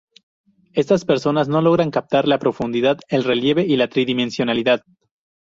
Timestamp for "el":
3.07-3.23